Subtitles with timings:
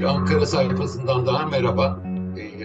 [0.00, 2.04] Bir Ankara sayfasından daha merhaba.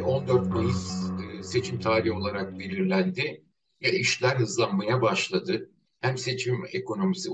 [0.06, 1.12] 14 Mayıs
[1.44, 3.44] seçim tarihi olarak belirlendi.
[3.82, 5.70] İşler hızlanmaya başladı.
[6.02, 7.30] Hem seçim ekonomisi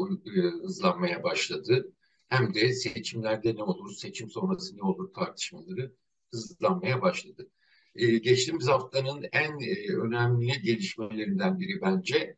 [0.62, 1.94] hızlanmaya başladı
[2.30, 5.94] hem de seçimlerde ne olur, seçim sonrası ne olur tartışmaları
[6.32, 7.50] hızlanmaya başladı.
[7.96, 9.54] Geçtiğimiz haftanın en
[10.02, 12.38] önemli gelişmelerinden biri bence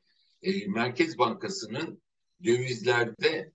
[0.68, 2.02] Merkez Bankası'nın
[2.44, 3.52] dövizlerde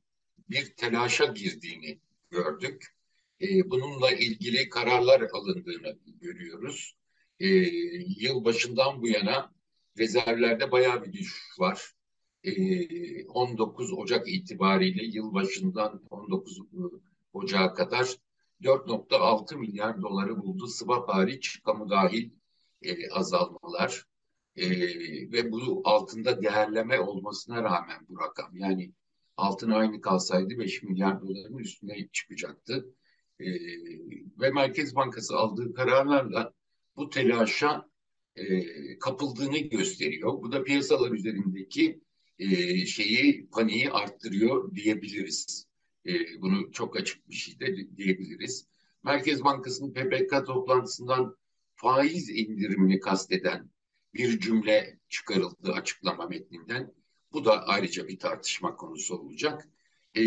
[0.50, 2.97] bir telaşa girdiğini gördük.
[3.40, 6.94] E, bununla ilgili kararlar alındığını görüyoruz.
[7.40, 7.46] E,
[8.18, 9.52] yıl başından bu yana
[9.98, 11.92] rezervlerde bayağı bir düşüş var.
[12.44, 16.60] E, 19 Ocak itibariyle yıl başından 19
[17.32, 18.16] Ocak'a kadar
[18.62, 20.66] 4.6 milyar doları buldu.
[20.66, 22.30] Swap hariç kamu dahil
[22.82, 24.04] e, azalmalar.
[24.56, 24.70] E,
[25.32, 28.92] ve bu altında değerleme olmasına rağmen bu rakam yani
[29.36, 32.94] altın aynı kalsaydı 5 milyar doların üstüne çıkacaktı.
[33.40, 33.46] E,
[34.40, 36.52] ve Merkez Bankası aldığı kararlarla
[36.96, 37.88] bu telaşa
[38.36, 40.32] e, kapıldığını gösteriyor.
[40.32, 42.00] Bu da piyasalar üzerindeki
[42.38, 45.66] e, şeyi, paniği arttırıyor diyebiliriz.
[46.06, 48.66] E, bunu çok açık bir şey de diyebiliriz.
[49.04, 51.36] Merkez Bankası'nın PPK toplantısından
[51.74, 53.70] faiz indirimini kasteden
[54.14, 56.94] bir cümle çıkarıldı açıklama metninden.
[57.32, 59.68] Bu da ayrıca bir tartışma konusu olacak.
[60.14, 60.22] E,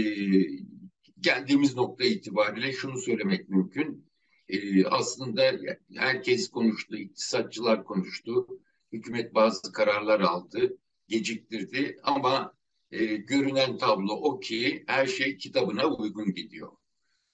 [1.21, 4.11] geldiğimiz nokta itibariyle şunu söylemek mümkün.
[4.49, 5.51] E, aslında
[5.95, 8.47] herkes konuştu, iktisatçılar konuştu.
[8.91, 12.53] Hükümet bazı kararlar aldı, geciktirdi ama
[12.91, 16.71] e, görünen tablo o ki her şey kitabına uygun gidiyor.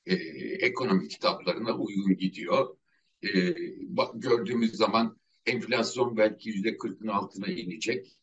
[0.05, 0.15] E,
[0.65, 2.77] ekonomi kitaplarına uygun gidiyor.
[3.23, 3.29] E,
[4.13, 8.17] gördüğümüz zaman enflasyon belki yüzde kırkın altına inecek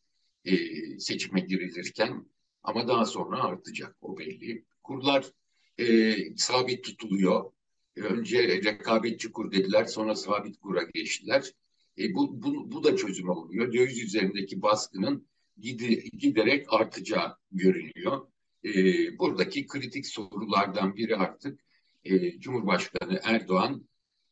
[0.44, 0.54] e,
[0.98, 2.26] seçime girilirken
[2.62, 4.64] ama daha sonra artacak o belli.
[4.82, 5.30] Kurlar
[5.78, 7.52] e, sabit tutuluyor.
[7.96, 11.52] Önce rekabetçi kur dediler sonra sabit kura geçtiler.
[11.98, 13.72] E, bu, bu, bu da çözüm oluyor.
[13.72, 15.26] Döviz üzerindeki baskının
[15.58, 18.26] gidi, giderek artacağı görünüyor.
[18.64, 18.72] E,
[19.18, 21.60] buradaki kritik sorulardan biri artık
[22.04, 23.88] e, Cumhurbaşkanı Erdoğan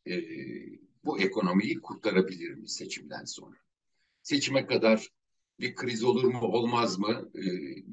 [0.07, 0.13] e,
[1.05, 3.55] bu ekonomiyi kurtarabilir mi seçimden sonra?
[4.21, 5.09] Seçime kadar
[5.59, 7.43] bir kriz olur mu olmaz mı e,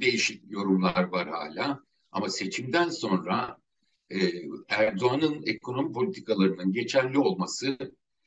[0.01, 1.85] değişik yorumlar var hala.
[2.13, 3.57] Ama seçimden sonra
[4.11, 4.19] e,
[4.69, 7.79] Erdoğan'ın ekonomi politikalarının geçerli olması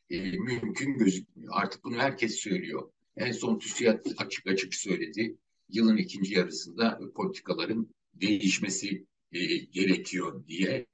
[0.10, 1.54] e, mümkün gözükmüyor.
[1.56, 2.90] Artık bunu herkes söylüyor.
[3.18, 5.38] En son TÜSİAD açık açık söyledi.
[5.70, 10.86] Yılın ikinci yarısında politikaların değişmesi e, gerekiyor diye.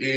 [0.00, 0.08] E,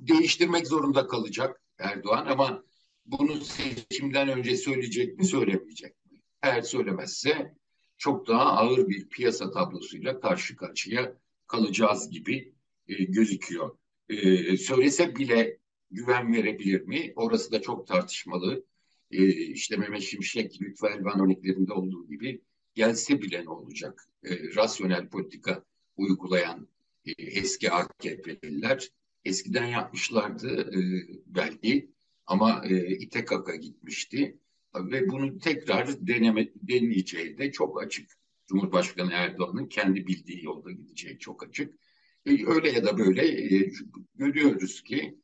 [0.00, 2.64] değiştirmek zorunda kalacak Erdoğan ama
[3.06, 5.94] bunu seçimden önce söyleyecek mi söylemeyecek
[6.42, 7.54] eğer söylemezse
[7.98, 12.54] çok daha ağır bir piyasa tablosuyla karşı karşıya kalacağız gibi
[12.88, 13.76] e, gözüküyor.
[14.08, 15.58] E, söylese bile
[15.90, 17.12] güven verebilir mi?
[17.16, 18.64] Orası da çok tartışmalı.
[19.10, 22.42] E, işte Mehmet Şimşek, Lütfü Elvan örneklerinde olduğu gibi
[22.74, 24.08] gelse bile ne olacak?
[24.24, 25.64] E, rasyonel politika
[25.96, 26.68] uygulayan
[27.04, 28.88] e, eski AKP'liler
[29.24, 30.80] eskiden yapmışlardı e,
[31.26, 31.90] belki
[32.26, 34.38] ama e, ite kaka gitmişti
[34.84, 38.10] ve bunu tekrar deneme, deneyeceği de çok açık.
[38.46, 41.74] Cumhurbaşkanı Erdoğan'ın kendi bildiği yolda gideceği çok açık.
[42.26, 43.70] E, öyle ya da böyle e,
[44.14, 45.18] görüyoruz ki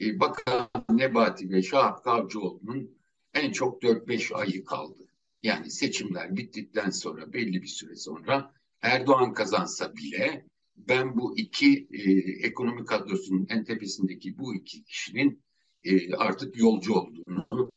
[0.00, 2.98] e, Bakan Nebati ve Şahap Kavcıoğlu'nun
[3.34, 5.08] en çok 4-5 ayı kaldı.
[5.42, 8.52] Yani seçimler bittikten sonra belli bir süre sonra
[8.82, 12.12] Erdoğan kazansa bile ben bu iki e,
[12.46, 15.42] ekonomi kadrosunun en tepesindeki bu iki kişinin
[15.84, 17.70] e, artık yolcu olduğunu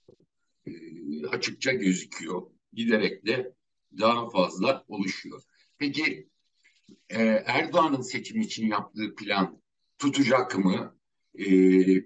[1.34, 2.42] açıkça gözüküyor.
[2.74, 3.54] Giderek de
[4.00, 5.42] daha fazla oluşuyor.
[5.78, 6.28] Peki
[7.10, 9.62] e, Erdoğan'ın seçim için yaptığı plan
[10.00, 10.96] tutacak mı?
[11.36, 11.48] E,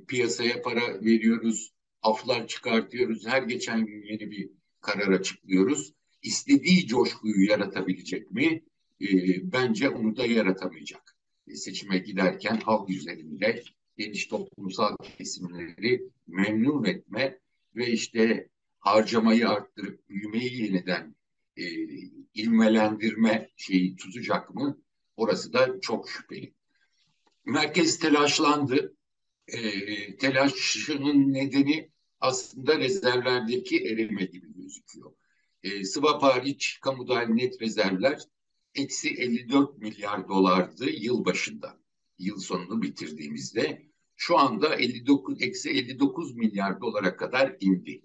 [0.06, 4.50] piyasaya para veriyoruz, aflar çıkartıyoruz, her geçen gün yeni bir
[4.82, 5.94] karar açıklıyoruz.
[6.22, 8.64] İstediği coşkuyu yaratabilecek mi?
[9.02, 9.08] E,
[9.52, 11.16] bence onu da yaratamayacak.
[11.48, 13.64] E, seçime giderken halk üzerinde
[13.98, 17.40] geniş toplumsal kesimleri memnun etme
[17.76, 18.50] ve işte
[18.86, 21.16] harcamayı arttırıp büyümeyi yeniden
[21.58, 21.64] e,
[22.34, 24.82] ilmelendirme şeyi tutacak mı?
[25.16, 26.54] Orası da çok şüpheli.
[27.46, 28.96] Merkez telaşlandı.
[29.48, 29.60] E,
[30.18, 35.12] telaşının nedeni aslında rezervlerdeki erime gibi gözüküyor.
[35.64, 38.22] E, swap hariç kamuda net rezervler
[38.76, 41.80] eksi 54 milyar dolardı yıl başında.
[42.20, 43.86] Yıl sonunu bitirdiğimizde
[44.16, 48.02] şu anda 59 eksi 59 milyar dolara kadar indi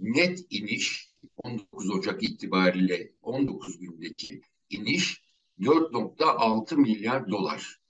[0.00, 5.22] net iniş 19 Ocak itibariyle 19 gündeki iniş
[5.60, 7.80] 4.6 milyar dolar.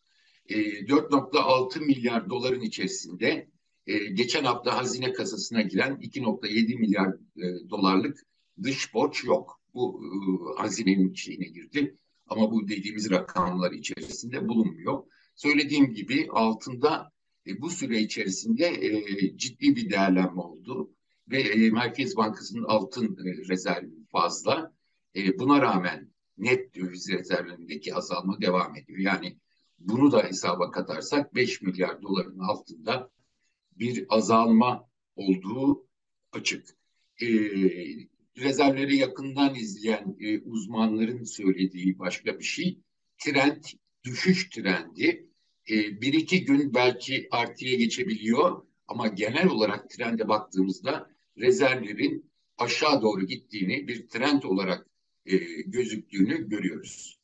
[0.46, 0.56] E,
[0.86, 3.48] 4.6 milyar doların içerisinde
[3.86, 8.26] e, geçen hafta hazine kasasına giren 2.7 milyar e, dolarlık
[8.62, 9.60] dış borç yok.
[9.74, 10.08] Bu e,
[10.62, 11.96] hazinenin içine girdi
[12.26, 15.04] ama bu dediğimiz rakamlar içerisinde bulunmuyor.
[15.34, 17.12] Söylediğim gibi altında
[17.46, 20.90] e, bu süre içerisinde e, ciddi bir değerlenme oldu
[21.28, 24.72] ve e, Merkez Bankası'nın altın e, rezervi fazla.
[25.16, 28.98] E, buna rağmen net döviz rezervlerindeki azalma devam ediyor.
[28.98, 29.38] Yani
[29.78, 33.10] bunu da hesaba katarsak 5 milyar doların altında
[33.72, 35.86] bir azalma olduğu
[36.32, 36.68] açık.
[37.22, 37.26] E,
[38.38, 42.78] rezervleri yakından izleyen e, uzmanların söylediği başka bir şey,
[43.18, 43.64] trend
[44.04, 45.28] düşüş trendi.
[45.70, 53.26] E, bir iki gün belki artıya geçebiliyor ama genel olarak trende baktığımızda rezervlerin aşağı doğru
[53.26, 54.86] gittiğini, bir trend olarak
[55.26, 55.36] e,
[55.66, 57.18] gözüktüğünü görüyoruz.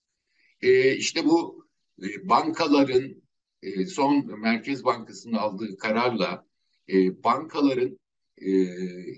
[0.62, 1.66] E, işte bu
[2.02, 3.22] e, bankaların
[3.62, 6.46] e, son Merkez Bankası'nın aldığı kararla
[6.88, 7.98] e, bankaların
[8.38, 8.66] e,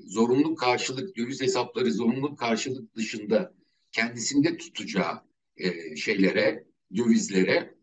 [0.06, 3.54] zorunlu karşılık, döviz hesapları zorunlu karşılık dışında
[3.92, 5.22] kendisinde tutacağı
[5.56, 6.64] e, şeylere,
[6.96, 7.74] dövizlere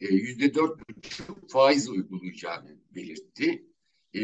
[0.00, 0.80] e, yüzde dört
[1.48, 3.64] faiz uygulayacağını belirtti.
[4.14, 4.20] E,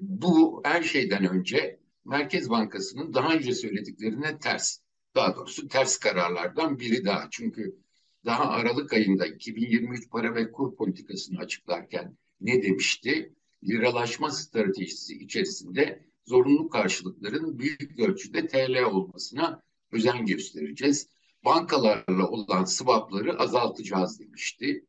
[0.00, 4.78] bu her şeyden önce Merkez Bankası'nın daha önce söylediklerine ters.
[5.14, 7.28] Daha doğrusu ters kararlardan biri daha.
[7.30, 7.76] Çünkü
[8.24, 13.34] daha Aralık ayında 2023 para ve kur politikasını açıklarken ne demişti?
[13.64, 19.62] Liralaşma stratejisi içerisinde zorunlu karşılıkların büyük ölçüde TL olmasına
[19.92, 21.08] özen göstereceğiz.
[21.44, 24.86] Bankalarla olan swapları azaltacağız demişti.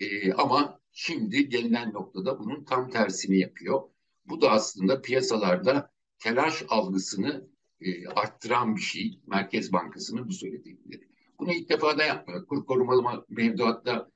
[0.00, 3.82] E, ama şimdi gelinen noktada bunun tam tersini yapıyor.
[4.24, 7.48] Bu da aslında piyasalarda telaş algısını
[7.80, 9.20] e, arttıran bir şey.
[9.26, 11.08] Merkez Bankası'nın bu söylediğileri.
[11.38, 12.46] Bunu ilk defa da yapmıyor.
[12.46, 14.10] Kur korumalı mevduatta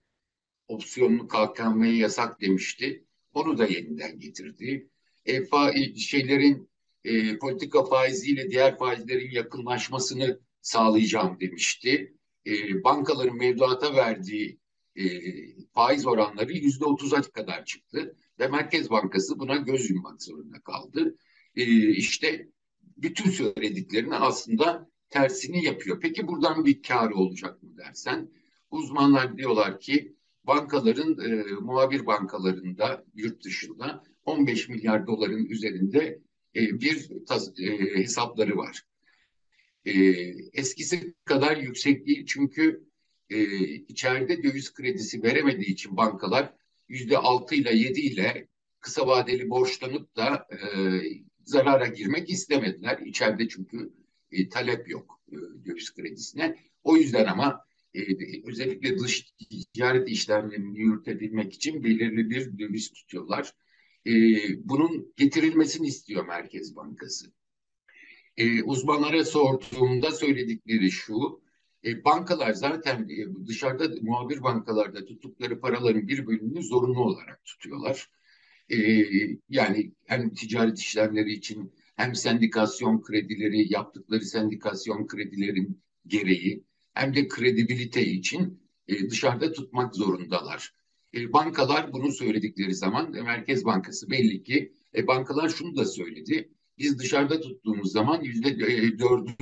[0.69, 3.05] opsiyonlu kalkanmayı yasak demişti.
[3.35, 4.91] Onu da yeniden getirdi.
[5.27, 6.71] E, fa şeylerin
[7.05, 12.15] e, politika faiziyle diğer faizlerin yakınlaşmasını sağlayacağım demişti.
[12.47, 14.61] E, bankaların mevduata verdiği
[14.97, 15.05] e,
[15.75, 21.17] faiz oranları yüzde otuza kadar çıktı ve Merkez Bankası buna göz yummak zorunda kaldı.
[21.57, 22.49] E, işte
[22.97, 26.01] bütün söylediklerini aslında tersini yapıyor.
[26.01, 28.31] Peki buradan bir kar olacak mı dersen?
[28.71, 30.15] Uzmanlar diyorlar ki
[30.45, 36.21] bankaların, e, muhabir bankalarında yurt dışında 15 milyar doların üzerinde
[36.57, 38.83] e, bir tas, e, hesapları var.
[39.85, 39.93] E,
[40.53, 42.85] eskisi kadar yüksek değil çünkü
[43.31, 46.53] e, içeride döviz kredisi veremediği için bankalar
[46.89, 48.49] yüzde altı ile yedi ile
[48.81, 50.59] kısa vadeli borçlanıp da e,
[51.45, 52.99] zarara girmek istemediler.
[52.99, 53.93] İçeride çünkü
[54.33, 56.57] e, talep yok e, döviz kredisine.
[56.83, 57.65] O yüzden ama
[57.95, 58.01] e,
[58.45, 59.33] özellikle dış
[59.73, 63.53] ticaret işlemlerini yürütebilmek için belirli bir döviz tutuyorlar.
[64.07, 64.13] E,
[64.69, 67.33] bunun getirilmesini istiyor Merkez Bankası.
[68.37, 71.43] E, uzmanlara sorduğumda söyledikleri şu,
[71.85, 78.11] e, bankalar zaten e, dışarıda muhabir bankalarda tuttukları paraların bir bölümünü zorunlu olarak tutuyorlar.
[78.71, 78.79] E,
[79.49, 88.07] yani hem ticaret işlemleri için hem sendikasyon kredileri yaptıkları sendikasyon kredilerin gereği hem de kredibilite
[88.07, 90.75] için e, dışarıda tutmak zorundalar.
[91.15, 96.51] E, bankalar bunu söyledikleri zaman e, Merkez Bankası belli ki e, bankalar şunu da söyledi.
[96.79, 99.35] Biz dışarıda tuttuğumuz zaman yüzde e, dördün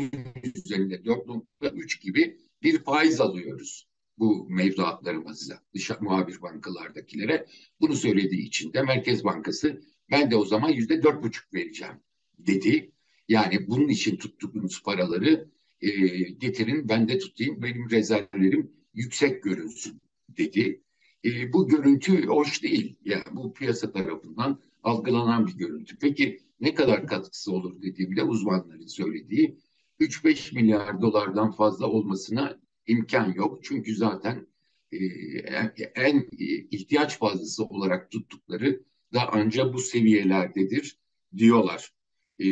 [0.54, 3.87] üzerinde 4.3 gibi bir faiz alıyoruz
[4.18, 7.46] bu mevduatlarımızda dış muhabir bankalardakilere.
[7.80, 11.94] Bunu söylediği için de Merkez Bankası ben de o zaman yüzde dört buçuk vereceğim
[12.38, 12.92] dedi.
[13.28, 15.48] Yani bunun için tuttuğunuz paraları
[15.80, 20.82] e, getirin ben de tutayım benim rezervlerim yüksek görünsün dedi.
[21.24, 22.96] E, bu görüntü hoş değil.
[23.04, 25.98] Yani bu piyasa tarafından algılanan bir görüntü.
[25.98, 29.58] Peki ne kadar katkısı olur dediğimde uzmanların söylediği
[30.00, 33.64] 3-5 milyar dolardan fazla olmasına imkan yok.
[33.64, 34.46] Çünkü zaten
[34.92, 34.98] e,
[35.94, 36.28] en
[36.70, 38.82] ihtiyaç fazlası olarak tuttukları
[39.14, 40.98] da ancak bu seviyelerdedir
[41.36, 41.92] diyorlar.
[42.40, 42.46] E,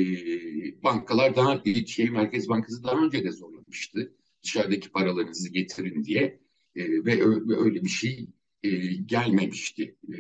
[0.83, 4.15] bankalar daha şey Merkez Bankası daha önce de zorlamıştı.
[4.43, 6.41] Dışarıdaki paralarınızı getirin diye
[6.77, 7.25] e, ve
[7.57, 8.29] öyle bir şey
[8.63, 9.97] e, gelmemişti.
[10.09, 10.17] E,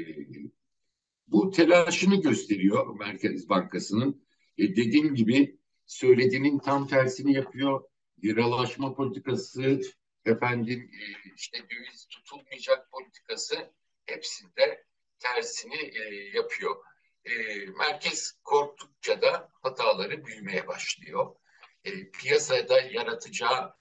[1.28, 4.22] bu telaşını gösteriyor Merkez Bankası'nın.
[4.58, 7.80] E, dediğim gibi söylediğinin tam tersini yapıyor.
[8.24, 9.80] Liralaşma politikası,
[10.28, 13.72] efendim e, işte döviz tutulmayacak politikası
[14.06, 14.84] hepsinde
[15.18, 16.76] tersini e, yapıyor.
[17.24, 17.32] E,
[17.66, 21.36] merkez korktukça da hataları büyümeye başlıyor.
[21.84, 23.74] E, piyasada yaratacağı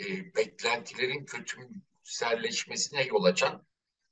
[0.00, 3.66] e, beklentilerin kötümserleşmesine yol açan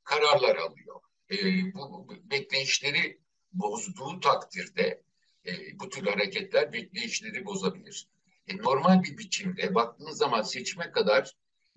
[0.05, 1.01] kararlar alıyor.
[1.31, 1.37] E,
[1.75, 3.21] bu bekleyişleri
[3.53, 5.03] bozduğu takdirde
[5.47, 8.09] e, bu tür hareketler bekleyişleri bozabilir.
[8.49, 11.33] E, normal bir biçimde baktığınız zaman seçime kadar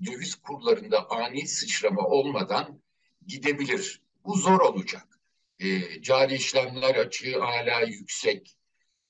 [0.06, 2.82] döviz kurlarında ani sıçrama olmadan
[3.27, 4.01] gidebilir.
[4.25, 5.20] Bu zor olacak.
[5.60, 8.58] E, cari işlemler açığı hala yüksek.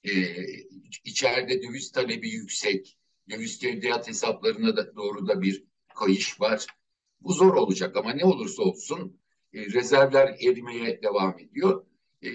[0.04, 0.12] E,
[1.04, 2.98] içeride döviz talebi yüksek.
[3.30, 5.64] Döviz tevdiat hesaplarına da doğru da bir
[5.96, 6.66] kayış var.
[7.22, 9.20] Bu zor olacak ama ne olursa olsun
[9.54, 11.86] e, rezervler erimeye devam ediyor.
[12.24, 12.30] E,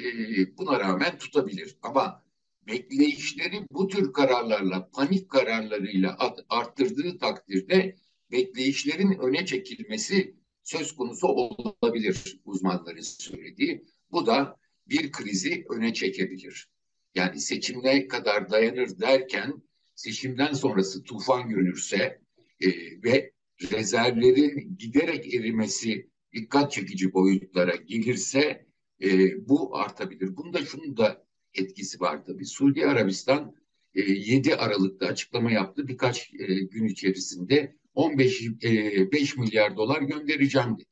[0.58, 1.76] buna rağmen tutabilir.
[1.82, 2.24] Ama
[2.66, 6.16] bekleyişleri bu tür kararlarla, panik kararlarıyla
[6.48, 7.96] arttırdığı takdirde
[8.34, 13.84] bekleyişlerin öne çekilmesi söz konusu olabilir uzmanların söylediği.
[14.12, 14.56] Bu da
[14.88, 16.68] bir krizi öne çekebilir.
[17.14, 19.62] Yani seçimine kadar dayanır derken
[19.94, 22.20] seçimden sonrası tufan görürse
[22.60, 22.68] e,
[23.04, 23.32] ve
[23.72, 28.66] rezervlerin giderek erimesi dikkat çekici boyutlara gelirse
[29.02, 29.08] e,
[29.48, 30.36] bu artabilir.
[30.36, 32.46] Bunda şunun da etkisi var tabii.
[32.46, 33.54] Suudi Arabistan
[33.94, 35.88] e, 7 Aralık'ta açıklama yaptı.
[35.88, 40.88] Birkaç e, gün içerisinde 15 e, 5 milyar dolar göndereceğim dedi.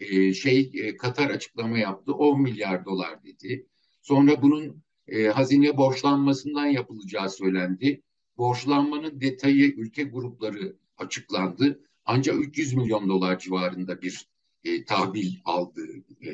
[0.00, 3.66] E, şey e, Katar açıklama yaptı 10 milyar dolar dedi.
[4.02, 8.02] Sonra bunun e, hazine borçlanmasından yapılacağı söylendi.
[8.36, 11.80] Borçlanmanın detayı ülke grupları açıklandı.
[12.04, 14.28] Ancak 300 milyon dolar civarında bir
[14.64, 16.30] e, tahvil aldığı e,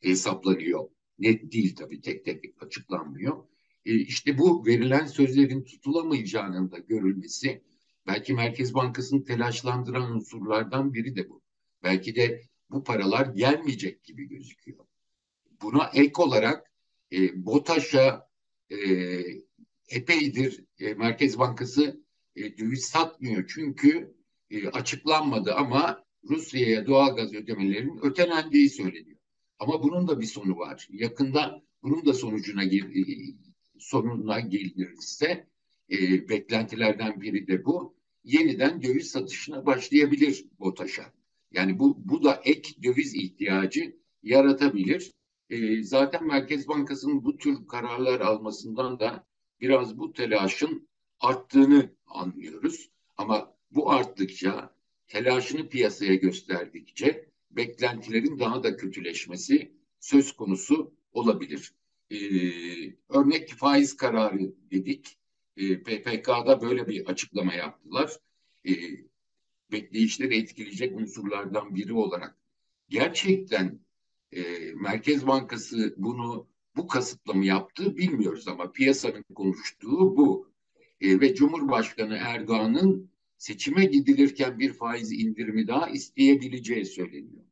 [0.00, 0.88] hesaplanıyor.
[1.18, 3.44] Net değil tabii tek tek açıklanmıyor.
[3.86, 7.62] E, işte bu verilen sözlerin tutulamayacağının da görülmesi
[8.06, 11.42] belki Merkez Bankası'nı telaşlandıran unsurlardan biri de bu.
[11.82, 14.86] Belki de bu paralar gelmeyecek gibi gözüküyor.
[15.62, 16.72] Buna ek olarak
[17.12, 18.28] e, BOTAŞ'a
[18.70, 18.76] e,
[19.88, 22.02] epeydir e, Merkez Bankası
[22.36, 23.50] e, döviz satmıyor.
[23.54, 24.14] Çünkü
[24.50, 29.18] e, açıklanmadı ama Rusya'ya doğalgaz ödemelerinin ötelendiği söyleniyor.
[29.58, 30.88] Ama bunun da bir sonu var.
[30.90, 32.80] Yakında bunun da sonucuna e,
[33.78, 35.46] sonuna gelirse
[35.92, 37.94] e, beklentilerden biri de bu.
[38.24, 41.12] Yeniden döviz satışına başlayabilir BOTAŞ'a.
[41.52, 45.12] Yani bu, bu da ek döviz ihtiyacı yaratabilir.
[45.50, 49.26] E, zaten Merkez Bankası'nın bu tür kararlar almasından da
[49.60, 50.88] biraz bu telaşın
[51.20, 52.90] arttığını anlıyoruz.
[53.16, 54.74] Ama bu arttıkça,
[55.08, 61.72] telaşını piyasaya gösterdikçe beklentilerin daha da kötüleşmesi söz konusu olabilir.
[62.10, 62.16] Ee,
[63.08, 65.18] örnek faiz kararı dedik.
[65.56, 68.16] Ee, PPK'da böyle bir açıklama yaptılar.
[68.68, 68.72] Ee,
[69.72, 72.38] bekleyişleri etkileyecek unsurlardan biri olarak.
[72.88, 73.80] Gerçekten
[74.32, 74.42] e,
[74.74, 80.52] Merkez Bankası bunu bu kasıtla mı yaptı bilmiyoruz ama piyasanın konuştuğu bu.
[81.00, 87.44] E, ve Cumhurbaşkanı Erdoğan'ın seçime gidilirken bir faiz indirimi daha isteyebileceği söyleniyor.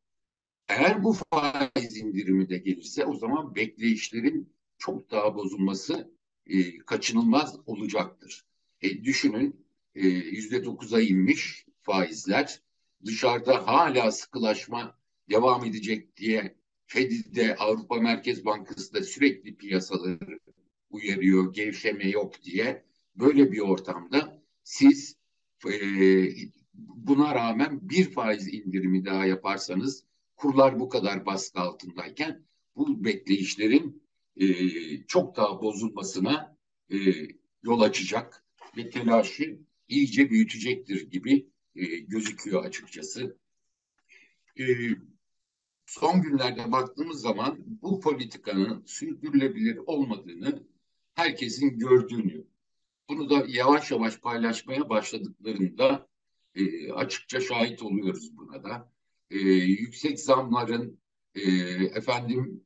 [0.67, 6.11] Eğer bu faiz indirimi de gelirse o zaman bekleyişlerin çok daha bozulması
[6.51, 8.45] e, kaçınılmaz olacaktır.
[8.81, 9.65] E, düşünün
[9.95, 12.61] e, yüzde dokuza inmiş faizler
[13.05, 14.97] dışarıda hala sıkılaşma
[15.29, 16.55] devam edecek diye
[16.85, 20.39] Fed'de Avrupa Merkez Bankası da sürekli piyasaları
[20.89, 25.15] uyarıyor gevşeme yok diye böyle bir ortamda siz
[25.67, 25.73] e,
[26.73, 30.03] buna rağmen bir faiz indirimi daha yaparsanız
[30.35, 34.03] kurlar bu kadar baskı altındayken bu bekleyişlerin
[34.41, 34.47] e,
[35.07, 36.57] çok daha bozulmasına
[36.89, 36.97] e,
[37.63, 38.43] yol açacak
[38.77, 43.37] ve telaşı iyice büyütecektir gibi e, gözüküyor açıkçası.
[44.59, 44.63] E,
[45.85, 50.63] son günlerde baktığımız zaman bu politikanın sürdürülebilir olmadığını
[51.13, 52.45] herkesin gördüğünü,
[53.09, 56.07] bunu da yavaş yavaş paylaşmaya başladıklarında
[56.55, 58.91] e, açıkça şahit oluyoruz buna da.
[59.29, 60.99] E, yüksek zamların
[61.35, 61.41] e,
[61.85, 62.63] efendim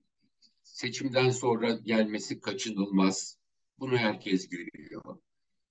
[0.65, 3.38] seçimden sonra gelmesi kaçınılmaz.
[3.79, 5.17] Bunu herkes görüyor.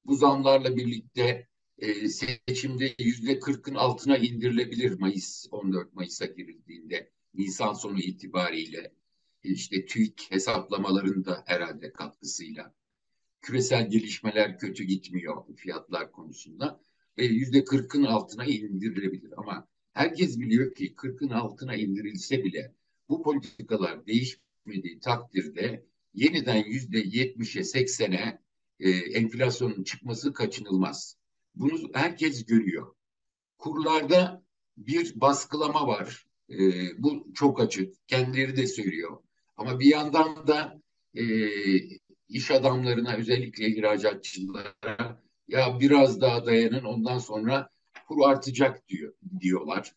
[0.05, 1.49] Bu zamlarla birlikte
[1.79, 8.93] e, seçimde yüzde kırkın altına indirilebilir Mayıs 14 Mayıs'a girildiğinde Nisan sonu itibariyle
[9.45, 12.75] e, işte TÜİK hesaplamalarında herhalde katkısıyla
[13.43, 16.81] küresel gelişmeler kötü gitmiyor fiyatlar konusunda
[17.19, 22.75] ve yüzde kırkın altına indirilebilir ama herkes biliyor ki kırkın altına indirilse bile
[23.09, 24.07] bu politikalar
[24.67, 28.39] değişmediği takdirde yeniden yüzde yetmişe seksene
[28.81, 31.17] e, enflasyonun çıkması kaçınılmaz.
[31.55, 32.95] Bunu herkes görüyor.
[33.59, 34.43] Kurlarda
[34.77, 36.27] bir baskılama var.
[36.51, 36.59] E,
[37.03, 38.09] bu çok açık.
[38.09, 39.19] Kendileri de söylüyor.
[39.57, 40.81] Ama bir yandan da
[41.15, 41.25] e,
[42.29, 47.69] iş adamlarına özellikle ihracatçılara ya biraz daha dayanın ondan sonra
[48.09, 49.93] kur artacak diyor diyorlar.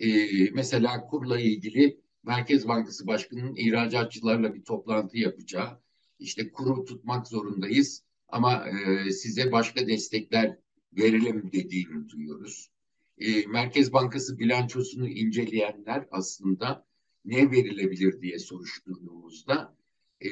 [0.00, 0.08] e,
[0.50, 5.80] mesela kurla ilgili Merkez Bankası Başkanı'nın ihracatçılarla bir toplantı yapacağı,
[6.18, 10.56] işte kuru tutmak zorundayız ama e, size başka destekler
[10.92, 12.70] verelim dediğini duyuyoruz.
[13.18, 16.86] E, Merkez Bankası bilançosunu inceleyenler aslında
[17.24, 19.76] ne verilebilir diye soruşturduğumuzda
[20.20, 20.30] e,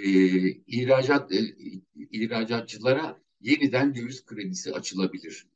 [0.51, 1.39] ihracat e,
[2.11, 5.47] ihracatçılara yeniden döviz kredisi açılabilir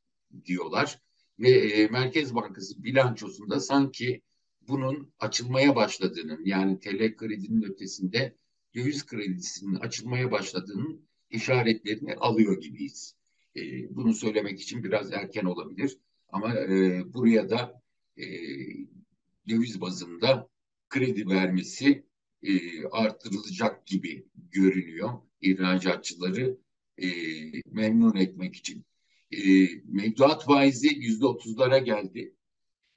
[0.44, 1.00] diyorlar
[1.38, 4.22] ve e, Merkez Bankası bilançosunda sanki
[4.68, 8.36] bunun açılmaya başladığının yani TL kredinin ötesinde
[8.74, 13.16] döviz kredisinin açılmaya başladığının işaretlerini alıyor gibiyiz.
[13.56, 13.60] E,
[13.96, 17.82] bunu söylemek için biraz erken olabilir ama e, buraya da
[18.16, 18.24] e,
[19.48, 20.48] döviz bazında
[20.88, 22.04] kredi vermesi
[22.42, 26.58] e, artırılacak gibi görünüyor ihracatçıları
[26.98, 27.08] e,
[27.72, 28.84] memnun etmek için.
[29.30, 29.38] E,
[29.84, 32.34] mevduat faizi yüzde otuzlara geldi.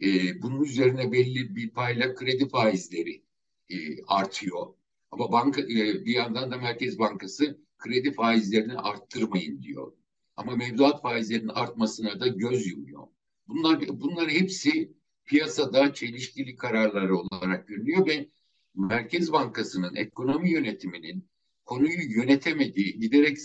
[0.01, 3.23] E, bunun üzerine belli bir payla kredi faizleri
[3.69, 4.67] e, artıyor.
[5.11, 9.91] Ama banka e, bir yandan da Merkez Bankası kredi faizlerini arttırmayın diyor.
[10.37, 13.07] Ama mevduat faizlerinin artmasına da göz yumuyor.
[13.47, 14.93] Bunlar bunlar hepsi
[15.25, 18.29] piyasada çelişkili kararları olarak görünüyor ve
[18.75, 21.27] Merkez Bankası'nın ekonomi yönetiminin
[21.65, 23.37] konuyu yönetemediği, giderek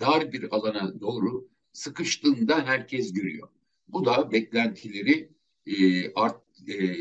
[0.00, 3.48] dar bir alana doğru sıkıştığında herkes görüyor.
[3.88, 5.32] Bu da beklentileri
[5.66, 6.96] e, art, e,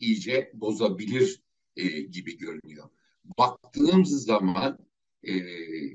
[0.00, 1.40] iyice bozabilir
[1.76, 2.88] e, gibi görünüyor.
[3.38, 4.78] Baktığımız zaman
[5.22, 5.34] e,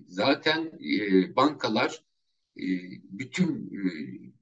[0.07, 2.03] zaten e, bankalar
[2.57, 2.65] e,
[3.03, 3.81] bütün e,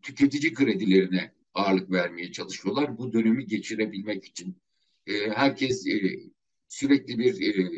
[0.01, 2.97] tüketici kredilerine ağırlık vermeye çalışıyorlar.
[2.97, 4.57] Bu dönemi geçirebilmek için.
[5.07, 6.19] E, herkes e,
[6.67, 7.71] sürekli bir e,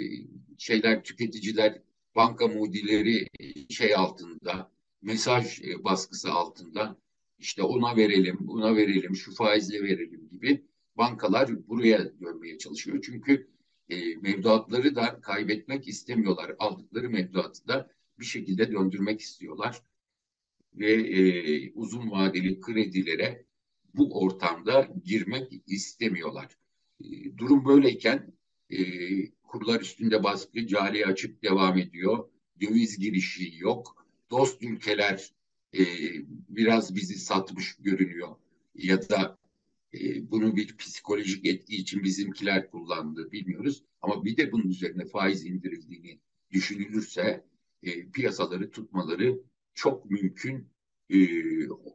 [0.58, 1.82] şeyler tüketiciler
[2.16, 3.28] banka mudileri
[3.70, 6.98] şey altında mesaj e, baskısı altında
[7.40, 10.64] işte ona verelim, buna verelim, şu faizle verelim gibi
[10.98, 13.00] bankalar buraya dönmeye çalışıyor.
[13.06, 13.48] Çünkü
[13.90, 16.56] e, mevduatları da kaybetmek istemiyorlar.
[16.60, 19.82] Aldıkları mevduatı da bir şekilde döndürmek istiyorlar.
[20.74, 23.46] Ve e, uzun vadeli kredilere
[23.94, 26.58] bu ortamda girmek istemiyorlar.
[27.04, 28.34] E, durum böyleyken
[28.70, 28.78] e,
[29.32, 32.30] kurlar üstünde baskı cari açık devam ediyor.
[32.62, 34.06] Döviz girişi yok.
[34.32, 35.34] Dost ülkeler
[35.74, 35.84] e,
[36.50, 38.36] biraz bizi satmış görünüyor.
[38.76, 39.38] Ya da
[39.94, 43.84] e, bunu bir psikolojik etki için bizimkiler kullandı bilmiyoruz.
[44.02, 46.20] Ama bir de bunun üzerine faiz indirildiğini
[46.52, 47.46] düşünülürse
[47.84, 49.40] e, piyasaları tutmaları
[49.74, 50.68] çok mümkün
[51.10, 51.18] e,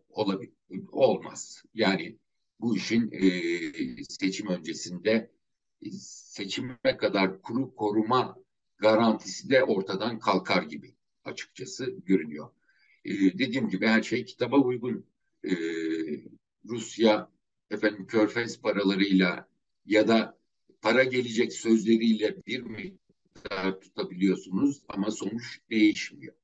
[0.09, 0.53] olabilir,
[0.93, 1.65] olmaz.
[1.75, 2.19] Yani
[2.61, 5.31] bu işin e, seçim öncesinde
[5.83, 8.37] e, seçime kadar kuru koruma
[8.79, 12.51] garantisi de ortadan kalkar gibi açıkçası görünüyor.
[13.05, 15.07] Ee, dediğim gibi her şey kitaba uygun.
[15.45, 15.51] Ee,
[16.64, 17.31] Rusya
[17.71, 19.49] efendim körfez paralarıyla
[19.87, 20.38] ya da
[20.83, 26.35] para gelecek sözleriyle bir miktar tutabiliyorsunuz ama sonuç değişmiyor.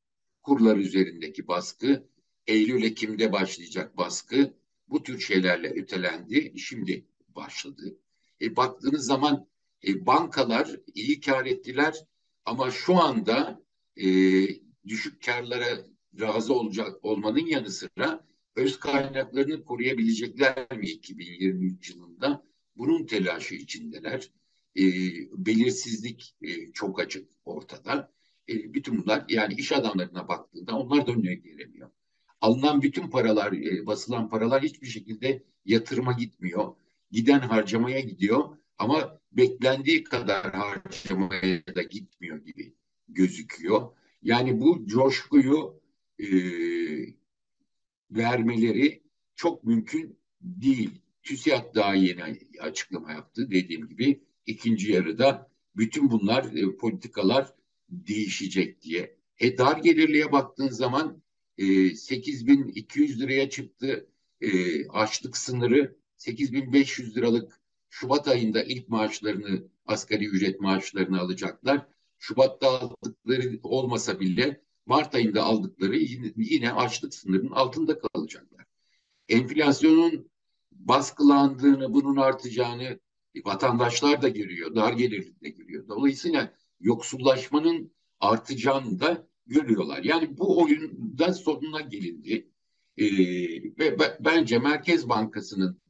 [0.42, 2.07] Kurlar üzerindeki baskı,
[2.46, 4.55] Eylül-Ekim'de başlayacak baskı
[4.88, 6.59] bu tür şeylerle ötelendi.
[6.59, 7.99] Şimdi başladı.
[8.42, 9.46] E, baktığınız zaman
[9.87, 11.94] e, bankalar iyi kar ettiler
[12.44, 13.62] ama şu anda
[13.96, 14.07] e,
[14.87, 15.89] düşük karlara
[16.20, 18.25] razı olacak olmanın yanı sıra
[18.57, 22.42] öz kaynaklarını koruyabilecekler mi 2023 yılında?
[22.77, 24.31] Bunun telaşı içindeler.
[24.77, 24.83] E,
[25.46, 28.12] belirsizlik e, çok açık ortada.
[28.49, 31.90] E, bütün bunlar yani iş adamlarına baktığında onlar da önüne gelemiyor.
[32.40, 36.75] Alınan bütün paralar, e, basılan paralar hiçbir şekilde yatırıma gitmiyor.
[37.11, 42.75] Giden harcamaya gidiyor ama beklendiği kadar harcamaya da gitmiyor gibi
[43.09, 43.92] gözüküyor.
[44.23, 45.80] Yani bu coşkuyu
[46.22, 46.28] e,
[48.11, 49.02] vermeleri
[49.35, 50.90] çok mümkün değil.
[51.22, 52.22] TÜSİAD daha yeni
[52.61, 57.54] açıklama yaptı dediğim gibi ikinci yarıda bütün bunlar e, politikalar
[57.88, 59.16] değişecek diye.
[59.38, 61.22] E dar gelirliye baktığın zaman
[61.59, 64.06] e, 8200 liraya çıktı
[64.40, 71.87] e, açlık sınırı 8500 liralık Şubat ayında ilk maaşlarını asgari ücret maaşlarını alacaklar.
[72.18, 75.96] Şubat'ta aldıkları olmasa bile Mart ayında aldıkları
[76.37, 78.64] yine, açlık sınırının altında kalacaklar.
[79.29, 80.31] Enflasyonun
[80.72, 83.00] baskılandığını, bunun artacağını
[83.44, 85.88] vatandaşlar da görüyor, dar gelirli de görüyor.
[85.88, 90.05] Dolayısıyla yoksullaşmanın artacağını da görüyorlar.
[90.05, 92.50] Yani bu oyunda sonuna gelindi.
[92.96, 93.07] Ee,
[93.79, 95.81] ve bence Merkez Bankası'nın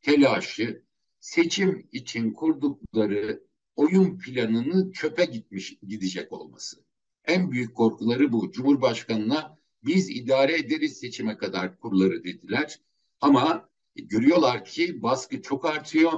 [0.00, 0.82] telaşı
[1.20, 3.44] seçim için kurdukları
[3.76, 6.91] oyun planını çöpe gitmiş gidecek olması.
[7.24, 8.52] En büyük korkuları bu.
[8.52, 12.80] Cumhurbaşkanına biz idare ederiz seçime kadar kurları dediler.
[13.20, 16.12] Ama görüyorlar ki baskı çok artıyor.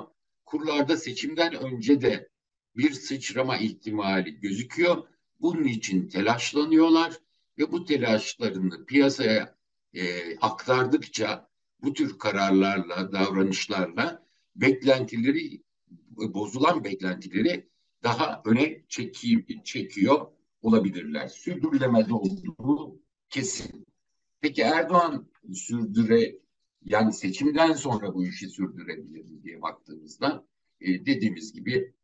[0.45, 2.29] kurlarda seçimden önce de
[2.77, 5.05] bir sıçrama ihtimali gözüküyor.
[5.41, 7.13] Bunun için telaşlanıyorlar
[7.59, 9.55] ve bu telaşlarını piyasaya
[9.95, 11.49] e, aktardıkça
[11.83, 15.63] bu tür kararlarla, davranışlarla beklentileri
[16.17, 17.69] bozulan beklentileri
[18.03, 18.85] daha öne
[19.65, 20.27] çekiyor,
[20.65, 21.29] olabilirler.
[21.29, 23.87] Sürdürülemez olduğu kesin.
[24.41, 26.39] Peki Erdoğan sürdüre
[26.85, 30.47] yani seçimden sonra bu işi sürdürebilir mi diye baktığımızda
[30.81, 31.95] e, dediğimiz gibi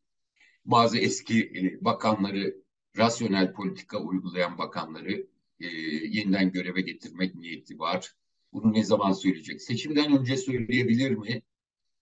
[0.65, 2.57] bazı eski e, bakanları
[2.97, 5.27] rasyonel politika uygulayan bakanları
[5.61, 5.67] e,
[6.07, 8.15] yeniden göreve getirmek niyeti var.
[8.53, 9.63] Bunu ne zaman söyleyecek?
[9.63, 11.43] Seçimden önce söyleyebilir mi?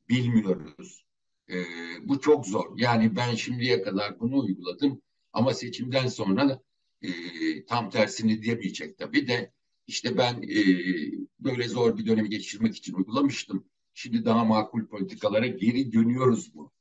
[0.09, 1.05] Bilmiyoruz.
[1.51, 1.57] E,
[2.03, 2.79] bu çok zor.
[2.79, 6.62] Yani ben şimdiye kadar bunu uyguladım ama seçimden sonra
[7.02, 7.10] e,
[7.64, 9.52] tam tersini diyemeyecek tabii de
[9.86, 10.62] işte ben e,
[11.40, 13.64] böyle zor bir dönemi geçirmek için uygulamıştım.
[13.94, 16.72] Şimdi daha makul politikalara geri dönüyoruz mu?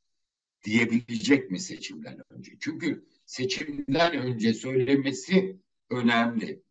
[0.64, 2.52] Diyebilecek mi seçimden önce?
[2.60, 5.58] Çünkü seçimden önce söylemesi
[5.90, 6.64] önemli.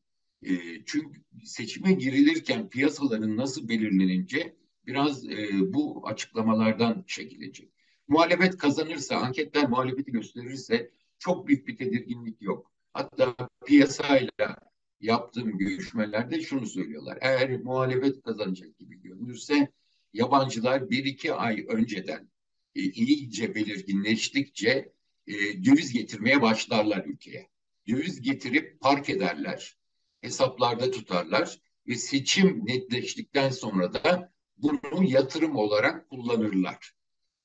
[0.42, 0.52] E,
[0.86, 7.70] çünkü seçime girilirken piyasaların nasıl belirlenince biraz e, bu açıklamalardan şekillenecek.
[8.08, 12.72] Muhalefet kazanırsa, anketler muhalefeti gösterirse çok büyük bir tedirginlik yok.
[12.92, 14.56] Hatta piyasayla
[15.00, 17.18] yaptığım görüşmelerde şunu söylüyorlar.
[17.20, 19.72] Eğer muhalefet kazanacak gibi görünürse
[20.12, 22.30] yabancılar bir iki ay önceden
[22.74, 24.92] e, iyice belirginleştikçe
[25.26, 27.48] e, döviz getirmeye başlarlar ülkeye.
[27.88, 29.76] Döviz getirip park ederler,
[30.20, 36.92] hesaplarda tutarlar ve seçim netleştikten sonra da bunu yatırım olarak kullanırlar.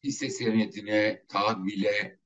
[0.03, 2.19] Hisse senedine, tahvile,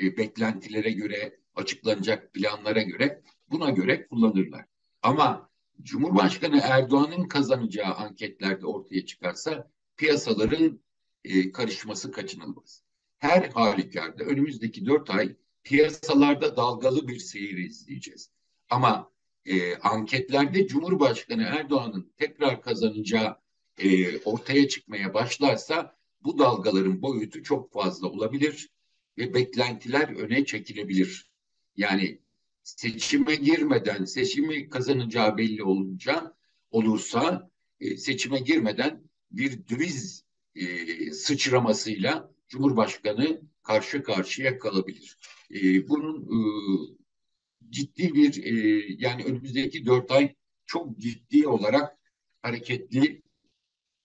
[0.00, 4.64] e, beklentilere göre, açıklanacak planlara göre buna göre kullanırlar.
[5.02, 5.50] Ama
[5.82, 10.80] Cumhurbaşkanı Erdoğan'ın kazanacağı anketlerde ortaya çıkarsa piyasaların
[11.24, 12.82] e, karışması kaçınılmaz.
[13.18, 18.30] Her halükarda önümüzdeki dört ay piyasalarda dalgalı bir seyir izleyeceğiz.
[18.70, 19.10] Ama
[19.44, 23.36] e, anketlerde Cumhurbaşkanı Erdoğan'ın tekrar kazanacağı
[23.78, 28.68] e, ortaya çıkmaya başlarsa bu dalgaların boyutu çok fazla olabilir
[29.18, 31.30] ve beklentiler öne çekilebilir.
[31.76, 32.18] Yani
[32.62, 36.36] seçime girmeden seçimi kazanacağı belli olunca
[36.70, 37.50] olursa
[37.80, 40.66] e, seçime girmeden bir döviz e,
[41.12, 45.18] sıçramasıyla Cumhurbaşkanı karşı karşıya kalabilir.
[45.54, 46.38] E, bunun e,
[47.70, 50.34] ciddi bir e, yani önümüzdeki dört ay
[50.66, 51.98] çok ciddi olarak
[52.42, 53.22] hareketli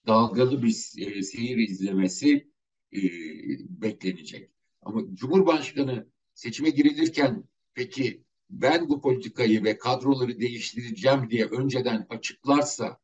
[0.07, 2.47] dalgalı bir e, seyir izlemesi
[2.93, 2.99] e,
[3.81, 4.52] beklenecek.
[4.85, 7.43] Ama Cumhurbaşkanı seçime girilirken
[7.73, 12.97] peki ben bu politikayı ve kadroları değiştireceğim diye önceden açıklarsa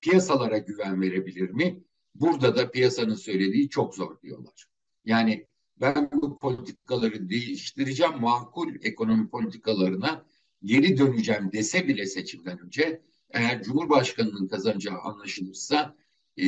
[0.00, 1.82] piyasalara güven verebilir mi?
[2.14, 4.66] Burada da piyasanın söylediği çok zor diyorlar.
[5.04, 5.46] Yani
[5.80, 10.26] ben bu politikaları değiştireceğim, makul ekonomi politikalarına
[10.62, 15.96] geri döneceğim dese bile seçimden önce eğer Cumhurbaşkanı'nın kazanacağı anlaşılırsa
[16.38, 16.44] e,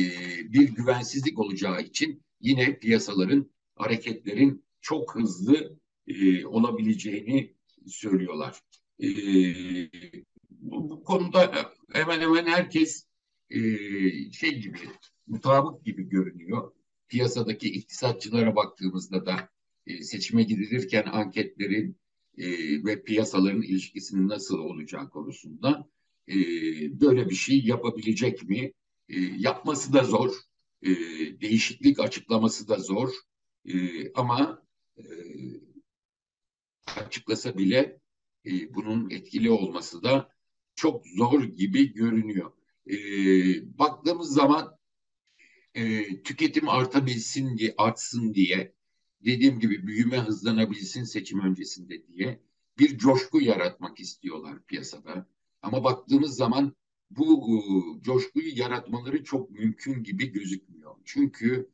[0.53, 7.53] bir güvensizlik olacağı için yine piyasaların hareketlerin çok hızlı e, olabileceğini
[7.87, 8.61] söylüyorlar.
[8.99, 9.07] E,
[10.49, 13.07] bu, bu konuda hemen hemen herkes
[13.49, 13.59] e,
[14.31, 14.79] şey gibi
[15.27, 16.71] mutabık gibi görünüyor.
[17.07, 19.49] Piyasadaki iktisatçılara baktığımızda da
[19.87, 21.97] e, seçime gidilirken anketlerin
[22.37, 22.47] e,
[22.85, 25.89] ve piyasaların ilişkisinin nasıl olacağı konusunda
[26.29, 26.35] e,
[27.01, 28.73] böyle bir şey yapabilecek mi?
[29.09, 30.33] E, yapması da zor.
[30.81, 30.89] E,
[31.41, 33.09] değişiklik açıklaması da zor.
[33.65, 33.73] E,
[34.13, 34.66] ama
[36.95, 37.99] açıklasa bile
[38.45, 40.31] e, bunun etkili olması da
[40.75, 42.51] çok zor gibi görünüyor.
[42.89, 42.97] E,
[43.79, 44.77] baktığımız zaman
[45.73, 48.73] e, tüketim artabilsin diye, artsın diye,
[49.25, 52.39] dediğim gibi büyüme hızlanabilsin seçim öncesinde diye
[52.79, 55.27] bir coşku yaratmak istiyorlar piyasada.
[55.61, 56.75] Ama baktığımız zaman
[57.09, 57.57] bu e,
[58.03, 60.95] coşkuyu yaratmaları çok mümkün gibi gözükmüyor.
[61.05, 61.69] Çünkü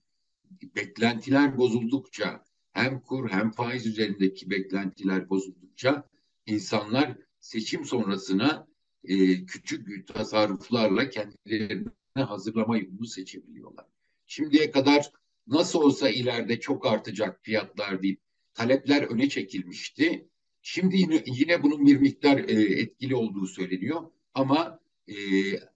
[0.75, 6.09] beklentiler bozuldukça hem kur hem faiz üzerindeki beklentiler bozuldukça
[6.45, 8.67] insanlar seçim sonrasına
[9.03, 13.85] e, küçük tasarruflarla kendilerini hazırlama yolunu seçebiliyorlar.
[14.25, 15.11] Şimdiye kadar
[15.47, 18.19] nasıl olsa ileride çok artacak fiyatlar deyip
[18.53, 20.27] talepler öne çekilmişti.
[20.61, 24.01] Şimdi yine, yine bunun bir miktar e, etkili olduğu söyleniyor
[24.33, 25.15] ama e,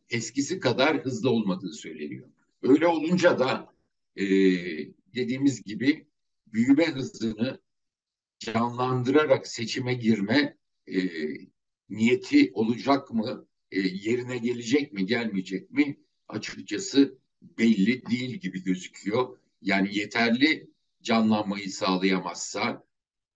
[0.09, 2.27] eskisi kadar hızlı olmadığı söyleniyor.
[2.61, 3.73] Öyle olunca da
[4.15, 4.25] e,
[5.15, 6.05] dediğimiz gibi
[6.53, 7.61] büyüme hızını
[8.39, 10.57] canlandırarak seçime girme
[10.87, 10.99] e,
[11.89, 19.37] niyeti olacak mı, e, yerine gelecek mi, gelmeyecek mi açıkçası belli değil gibi gözüküyor.
[19.61, 20.69] Yani yeterli
[21.01, 22.87] canlanmayı sağlayamazsa,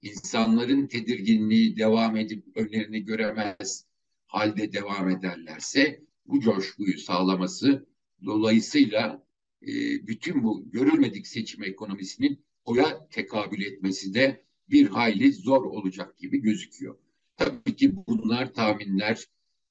[0.01, 3.85] insanların tedirginliği devam edip önlerini göremez
[4.27, 7.85] halde devam ederlerse bu coşkuyu sağlaması
[8.25, 9.25] dolayısıyla
[9.61, 9.67] e,
[10.07, 16.97] bütün bu görülmedik seçim ekonomisinin oya tekabül etmesi de bir hayli zor olacak gibi gözüküyor.
[17.37, 19.25] Tabii ki bunlar tahminler.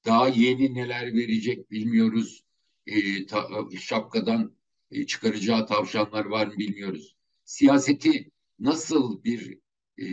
[0.05, 2.43] Daha yeni neler verecek bilmiyoruz.
[2.87, 3.47] E, ta,
[3.79, 4.55] şapkadan
[4.91, 7.15] e, çıkaracağı tavşanlar var mı bilmiyoruz.
[7.45, 9.57] Siyaseti nasıl bir
[9.97, 10.07] e,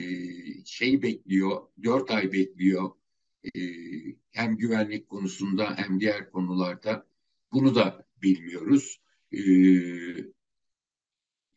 [0.65, 2.91] şey bekliyor, dört ay bekliyor.
[3.45, 3.61] E,
[4.31, 7.07] hem güvenlik konusunda hem diğer konularda
[7.53, 9.01] bunu da bilmiyoruz.
[9.33, 9.41] E,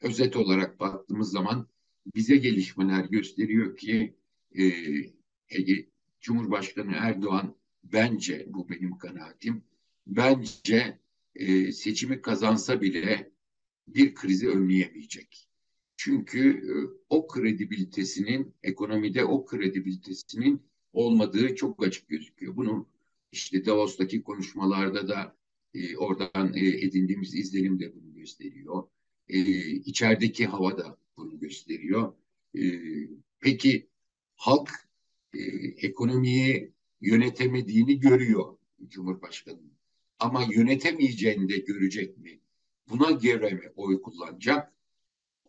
[0.02, 1.68] özet olarak baktığımız zaman
[2.16, 4.16] bize gelişmeler gösteriyor ki
[4.58, 4.72] e,
[6.22, 9.64] Cumhurbaşkanı Erdoğan bence bu benim kanaatim
[10.08, 11.00] bence
[11.36, 13.32] e, seçimi kazansa bile
[13.88, 15.48] bir krizi önleyemeyecek.
[15.98, 16.74] Çünkü e,
[17.10, 20.62] o kredibilitesinin ekonomide o kredibilitesinin
[20.94, 22.56] olmadığı çok açık gözüküyor.
[22.56, 22.88] Bunu
[23.32, 25.36] işte Davos'taki konuşmalarda da
[25.74, 28.84] e, oradan e, edindiğimiz izlenim de bunu gösteriyor.
[29.32, 29.39] E,
[29.72, 32.13] içerideki hava da bunu gösteriyor.
[32.56, 32.62] E,
[33.39, 33.88] peki
[34.36, 34.70] halk
[35.34, 35.39] e,
[35.88, 39.60] ekonomiyi yönetemediğini görüyor Cumhurbaşkanı.
[40.20, 42.39] Ama yönetemeyeceğini de görecek mi?
[42.89, 44.74] Buna göre mi oy kullanacak?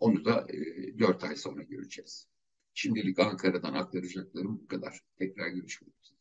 [0.00, 2.26] Onu da e, 4 ay sonra göreceğiz.
[2.74, 5.00] Şimdilik Ankara'dan aktaracaklarım bu kadar.
[5.18, 6.18] Tekrar görüşmek üzere.